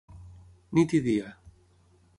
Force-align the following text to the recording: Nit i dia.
Nit 0.77 0.91
i 0.99 1.03
dia. 1.09 1.29